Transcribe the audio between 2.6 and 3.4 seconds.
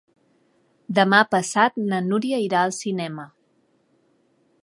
al cinema.